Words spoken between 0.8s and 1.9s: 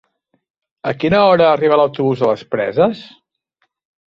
A quina hora arriba